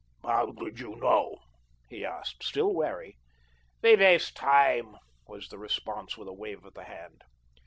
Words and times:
"How 0.23 0.47
did 0.47 0.79
you 0.79 0.95
know?" 0.95 1.37
he 1.87 2.03
asked, 2.03 2.41
still 2.41 2.73
wary. 2.73 3.17
"We 3.83 3.95
waste 3.95 4.35
time," 4.35 4.95
was 5.27 5.49
the 5.49 5.59
response 5.59 6.17
with 6.17 6.27
a 6.27 6.33
wave 6.33 6.65
of 6.65 6.73
the 6.73 6.85
hand. 6.85 7.21